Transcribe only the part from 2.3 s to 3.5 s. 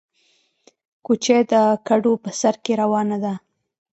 سر کې روانه ده